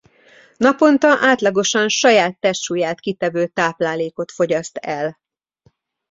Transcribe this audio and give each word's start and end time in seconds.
Naponta 0.57 1.17
átlagosan 1.19 1.87
saját 1.87 2.39
testsúlyát 2.39 2.99
kitevő 2.99 3.47
táplálékot 3.47 4.31
fogyaszt 4.31 4.77
el. 4.77 5.17